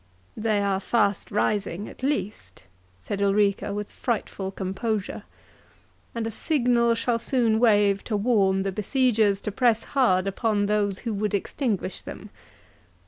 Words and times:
"They 0.35 0.61
are 0.61 0.79
fast 0.79 1.29
rising 1.29 1.87
at 1.87 2.01
least," 2.01 2.63
said 2.99 3.21
Ulrica, 3.21 3.71
with 3.71 3.91
frightful 3.91 4.49
composure; 4.49 5.21
"and 6.15 6.25
a 6.25 6.31
signal 6.31 6.95
shall 6.95 7.19
soon 7.19 7.59
wave 7.59 8.03
to 8.05 8.17
warn 8.17 8.63
the 8.63 8.71
besiegers 8.71 9.41
to 9.41 9.51
press 9.51 9.83
hard 9.93 10.25
upon 10.25 10.65
those 10.65 10.97
who 11.05 11.13
would 11.13 11.35
extinguish 11.35 12.01
them. 12.01 12.31